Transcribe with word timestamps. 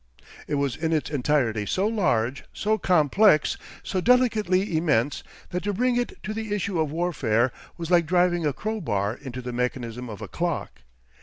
It 0.47 0.55
was 0.55 0.75
in 0.75 0.93
its 0.93 1.11
entirety 1.11 1.67
so 1.67 1.85
large, 1.87 2.43
so 2.53 2.79
complex, 2.79 3.55
so 3.83 4.01
delicately 4.01 4.75
immense, 4.75 5.23
that 5.51 5.61
to 5.65 5.75
bring 5.75 5.95
it 5.95 6.17
to 6.23 6.33
the 6.33 6.55
issue 6.55 6.79
of 6.79 6.91
warfare 6.91 7.51
was 7.77 7.91
like 7.91 8.07
driving 8.07 8.43
a 8.43 8.51
crowbar 8.51 9.13
into 9.13 9.43
the 9.43 9.53
mechanism 9.53 10.09
of 10.09 10.19
a 10.19 10.27
clock. 10.27 10.81